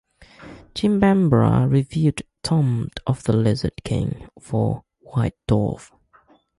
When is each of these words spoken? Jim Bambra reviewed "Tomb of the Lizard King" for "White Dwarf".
Jim 0.73 0.99
Bambra 0.99 1.69
reviewed 1.69 2.23
"Tomb 2.41 2.89
of 3.05 3.21
the 3.25 3.33
Lizard 3.33 3.83
King" 3.83 4.27
for 4.41 4.83
"White 5.01 5.35
Dwarf". 5.47 5.91